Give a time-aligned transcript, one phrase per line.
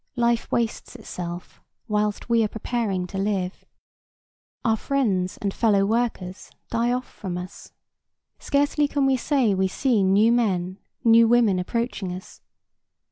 [0.15, 3.63] Life wastes itself whilst we are preparing to live.
[4.65, 7.71] Our friends and fellow workers die off from us.
[8.39, 12.41] Scarcely can we say we see new men, new women, approaching us.